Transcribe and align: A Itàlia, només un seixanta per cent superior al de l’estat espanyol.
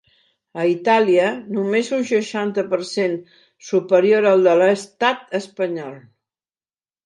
A 0.61 0.63
Itàlia, 0.69 1.27
només 1.57 1.91
un 1.97 2.07
seixanta 2.13 2.65
per 2.73 2.81
cent 2.93 3.15
superior 3.69 4.31
al 4.33 4.45
de 4.51 4.59
l’estat 4.65 5.41
espanyol. 5.45 5.97